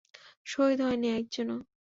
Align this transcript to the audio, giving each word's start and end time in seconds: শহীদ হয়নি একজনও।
শহীদ 0.45 0.79
হয়নি 0.81 1.07
একজনও। 1.19 1.57